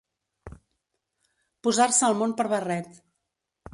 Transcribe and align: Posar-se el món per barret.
Posar-se 1.67 2.09
el 2.09 2.17
món 2.23 2.33
per 2.41 2.47
barret. 2.55 3.01